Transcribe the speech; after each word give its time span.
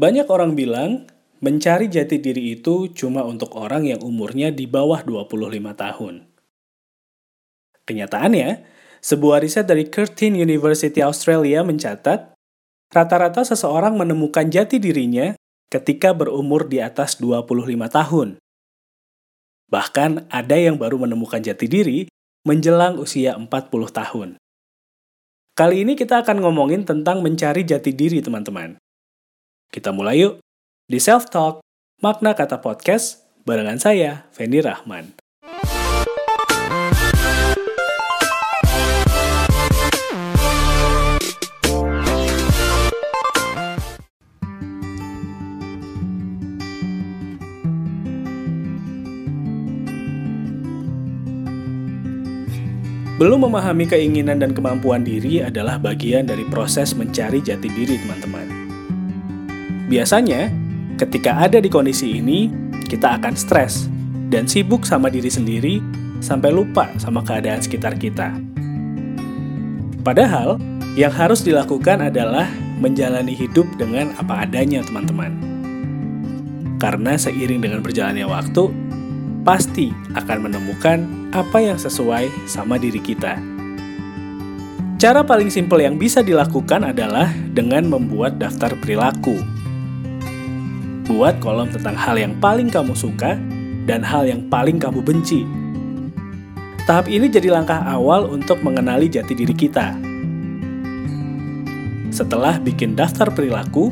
Banyak 0.00 0.32
orang 0.32 0.56
bilang 0.56 1.04
mencari 1.44 1.92
jati 1.92 2.16
diri 2.16 2.56
itu 2.56 2.88
cuma 2.96 3.20
untuk 3.20 3.52
orang 3.52 3.84
yang 3.84 4.00
umurnya 4.00 4.48
di 4.48 4.64
bawah 4.64 5.04
25 5.04 5.76
tahun. 5.76 6.24
Kenyataannya, 7.84 8.64
sebuah 9.04 9.44
riset 9.44 9.68
dari 9.68 9.84
Curtin 9.92 10.40
University 10.40 11.04
Australia 11.04 11.60
mencatat 11.60 12.32
rata-rata 12.88 13.44
seseorang 13.44 14.00
menemukan 14.00 14.48
jati 14.48 14.80
dirinya 14.80 15.36
ketika 15.68 16.16
berumur 16.16 16.64
di 16.64 16.80
atas 16.80 17.20
25 17.20 17.44
tahun. 17.92 18.40
Bahkan 19.68 20.32
ada 20.32 20.56
yang 20.56 20.80
baru 20.80 20.96
menemukan 20.96 21.44
jati 21.44 21.68
diri 21.68 22.08
menjelang 22.48 22.96
usia 22.96 23.36
40 23.36 23.52
tahun. 23.92 24.40
Kali 25.52 25.84
ini 25.84 25.92
kita 25.92 26.24
akan 26.24 26.40
ngomongin 26.40 26.88
tentang 26.88 27.20
mencari 27.20 27.68
jati 27.68 27.92
diri 27.92 28.24
teman-teman. 28.24 28.80
Kita 29.70 29.94
mulai 29.94 30.18
yuk. 30.18 30.42
Di 30.90 30.98
Self 30.98 31.30
Talk, 31.30 31.62
makna 32.02 32.34
kata 32.34 32.58
podcast, 32.58 33.22
barengan 33.46 33.78
saya, 33.78 34.26
Fendi 34.34 34.58
Rahman. 34.58 35.14
Belum 53.22 53.46
memahami 53.46 53.86
keinginan 53.86 54.42
dan 54.42 54.50
kemampuan 54.50 55.06
diri 55.06 55.46
adalah 55.46 55.78
bagian 55.78 56.26
dari 56.26 56.42
proses 56.50 56.90
mencari 56.98 57.38
jati 57.38 57.70
diri, 57.70 58.02
teman-teman. 58.02 58.69
Biasanya, 59.90 60.54
ketika 61.02 61.34
ada 61.34 61.58
di 61.58 61.66
kondisi 61.66 62.22
ini, 62.22 62.46
kita 62.86 63.18
akan 63.18 63.34
stres 63.34 63.90
dan 64.30 64.46
sibuk 64.46 64.86
sama 64.86 65.10
diri 65.10 65.26
sendiri 65.26 65.82
sampai 66.22 66.54
lupa 66.54 66.86
sama 67.02 67.26
keadaan 67.26 67.58
sekitar 67.58 67.98
kita. 67.98 68.30
Padahal, 70.06 70.62
yang 70.94 71.10
harus 71.10 71.42
dilakukan 71.42 72.06
adalah 72.06 72.46
menjalani 72.78 73.34
hidup 73.34 73.66
dengan 73.82 74.14
apa 74.14 74.46
adanya, 74.46 74.78
teman-teman. 74.86 75.34
Karena 76.78 77.18
seiring 77.18 77.60
dengan 77.60 77.82
berjalannya 77.82 78.30
waktu, 78.30 78.70
pasti 79.42 79.90
akan 80.14 80.38
menemukan 80.46 81.02
apa 81.34 81.58
yang 81.58 81.76
sesuai 81.76 82.30
sama 82.46 82.78
diri 82.78 83.02
kita. 83.02 83.42
Cara 85.00 85.24
paling 85.24 85.50
simpel 85.50 85.82
yang 85.82 85.98
bisa 85.98 86.22
dilakukan 86.22 86.94
adalah 86.94 87.32
dengan 87.52 87.90
membuat 87.90 88.38
daftar 88.38 88.76
perilaku. 88.78 89.59
Buat 91.10 91.42
kolom 91.42 91.66
tentang 91.74 91.98
hal 91.98 92.14
yang 92.14 92.38
paling 92.38 92.70
kamu 92.70 92.94
suka 92.94 93.34
dan 93.82 94.06
hal 94.06 94.30
yang 94.30 94.46
paling 94.46 94.78
kamu 94.78 95.02
benci. 95.02 95.42
Tahap 96.86 97.10
ini 97.10 97.26
jadi 97.26 97.50
langkah 97.50 97.82
awal 97.82 98.30
untuk 98.30 98.62
mengenali 98.62 99.10
jati 99.10 99.34
diri 99.34 99.50
kita. 99.50 99.98
Setelah 102.14 102.62
bikin 102.62 102.94
daftar 102.94 103.26
perilaku, 103.26 103.90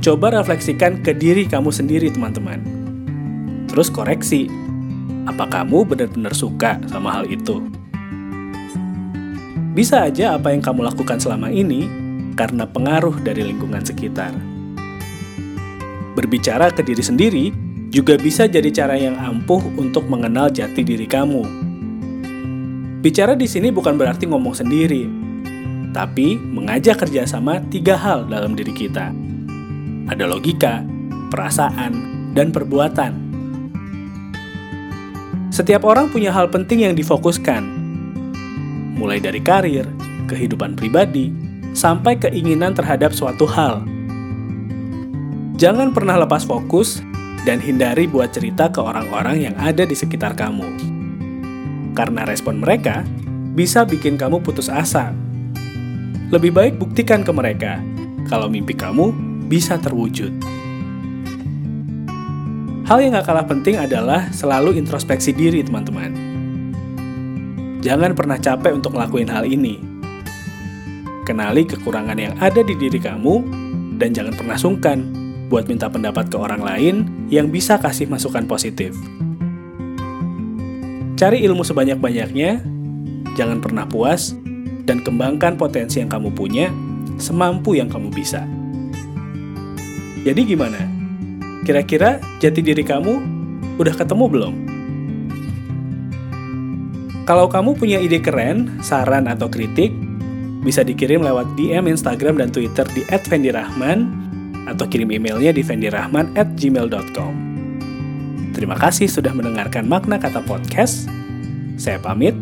coba 0.00 0.40
refleksikan 0.40 1.04
ke 1.04 1.12
diri 1.12 1.44
kamu 1.44 1.68
sendiri, 1.68 2.08
teman-teman. 2.08 2.64
Terus 3.68 3.92
koreksi 3.92 4.48
apa 5.28 5.44
kamu 5.44 5.84
benar-benar 5.84 6.32
suka 6.32 6.80
sama 6.88 7.12
hal 7.12 7.28
itu? 7.28 7.60
Bisa 9.76 10.08
aja 10.08 10.32
apa 10.32 10.48
yang 10.48 10.64
kamu 10.64 10.80
lakukan 10.88 11.20
selama 11.20 11.52
ini 11.52 11.84
karena 12.40 12.64
pengaruh 12.64 13.20
dari 13.20 13.52
lingkungan 13.52 13.84
sekitar. 13.84 14.53
Berbicara 16.14 16.70
ke 16.70 16.82
diri 16.86 17.02
sendiri 17.02 17.44
juga 17.90 18.14
bisa 18.18 18.46
jadi 18.46 18.70
cara 18.70 18.94
yang 18.98 19.18
ampuh 19.18 19.62
untuk 19.78 20.06
mengenal 20.06 20.50
jati 20.50 20.82
diri 20.82 21.06
kamu. 21.06 21.42
Bicara 23.02 23.36
di 23.36 23.44
sini 23.44 23.68
bukan 23.68 24.00
berarti 24.00 24.24
ngomong 24.30 24.56
sendiri, 24.56 25.04
tapi 25.92 26.40
mengajak 26.40 27.04
kerjasama 27.04 27.60
tiga 27.68 27.98
hal 27.98 28.26
dalam 28.26 28.56
diri 28.56 28.72
kita. 28.72 29.12
Ada 30.08 30.24
logika, 30.24 30.80
perasaan, 31.28 31.92
dan 32.32 32.48
perbuatan 32.48 33.24
setiap 35.54 35.86
orang 35.86 36.10
punya 36.10 36.34
hal 36.34 36.50
penting 36.50 36.82
yang 36.82 36.98
difokuskan, 36.98 37.62
mulai 38.98 39.22
dari 39.22 39.38
karir, 39.38 39.86
kehidupan 40.26 40.74
pribadi, 40.74 41.30
sampai 41.70 42.18
keinginan 42.18 42.74
terhadap 42.74 43.14
suatu 43.14 43.46
hal. 43.46 43.86
Jangan 45.54 45.94
pernah 45.94 46.18
lepas 46.18 46.42
fokus 46.42 46.98
dan 47.46 47.62
hindari 47.62 48.10
buat 48.10 48.34
cerita 48.34 48.74
ke 48.74 48.82
orang-orang 48.82 49.46
yang 49.46 49.54
ada 49.54 49.86
di 49.86 49.94
sekitar 49.94 50.34
kamu. 50.34 50.66
Karena 51.94 52.26
respon 52.26 52.58
mereka 52.58 53.06
bisa 53.54 53.86
bikin 53.86 54.18
kamu 54.18 54.42
putus 54.42 54.66
asa. 54.66 55.14
Lebih 56.34 56.50
baik 56.50 56.74
buktikan 56.82 57.22
ke 57.22 57.30
mereka 57.30 57.78
kalau 58.26 58.50
mimpi 58.50 58.74
kamu 58.74 59.14
bisa 59.46 59.78
terwujud. 59.78 60.34
Hal 62.90 62.98
yang 62.98 63.14
gak 63.14 63.30
kalah 63.30 63.46
penting 63.46 63.78
adalah 63.78 64.34
selalu 64.34 64.74
introspeksi 64.74 65.30
diri, 65.32 65.62
teman-teman. 65.62 66.12
Jangan 67.78 68.12
pernah 68.18 68.42
capek 68.42 68.74
untuk 68.74 68.98
ngelakuin 68.98 69.30
hal 69.30 69.46
ini. 69.46 69.78
Kenali 71.24 71.62
kekurangan 71.64 72.18
yang 72.18 72.34
ada 72.42 72.60
di 72.60 72.74
diri 72.76 73.00
kamu, 73.00 73.34
dan 73.96 74.12
jangan 74.12 74.34
pernah 74.36 74.58
sungkan 74.60 75.23
buat 75.48 75.68
minta 75.68 75.90
pendapat 75.90 76.32
ke 76.32 76.36
orang 76.36 76.62
lain 76.64 76.94
yang 77.28 77.52
bisa 77.52 77.76
kasih 77.76 78.08
masukan 78.08 78.48
positif. 78.48 78.96
Cari 81.14 81.46
ilmu 81.46 81.62
sebanyak-banyaknya, 81.62 82.64
jangan 83.38 83.62
pernah 83.62 83.86
puas, 83.86 84.34
dan 84.84 85.00
kembangkan 85.00 85.56
potensi 85.56 86.02
yang 86.02 86.10
kamu 86.10 86.34
punya 86.34 86.68
semampu 87.16 87.78
yang 87.78 87.86
kamu 87.86 88.10
bisa. 88.10 88.42
Jadi 90.24 90.40
gimana? 90.42 90.80
Kira-kira 91.64 92.20
jati 92.40 92.60
diri 92.60 92.84
kamu 92.84 93.14
udah 93.80 93.94
ketemu 93.94 94.24
belum? 94.26 94.54
Kalau 97.24 97.48
kamu 97.48 97.80
punya 97.80 97.96
ide 98.04 98.20
keren, 98.20 98.84
saran 98.84 99.24
atau 99.24 99.48
kritik, 99.48 99.88
bisa 100.60 100.84
dikirim 100.84 101.24
lewat 101.24 101.56
DM 101.56 101.88
Instagram 101.88 102.40
dan 102.40 102.52
Twitter 102.52 102.84
di 102.92 103.00
@vendirahman 103.08 104.24
atau 104.68 104.84
kirim 104.88 105.10
emailnya 105.12 105.52
di 105.52 105.62
vendirahman@gmail.com. 105.64 107.34
Terima 108.54 108.78
kasih 108.78 109.10
sudah 109.10 109.34
mendengarkan 109.34 109.88
makna 109.90 110.16
kata 110.16 110.44
podcast. 110.46 111.10
Saya 111.74 111.98
pamit. 111.98 112.38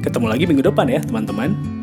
Ketemu 0.00 0.26
lagi 0.30 0.44
minggu 0.46 0.62
depan 0.64 0.86
ya, 0.88 1.02
teman-teman. 1.02 1.79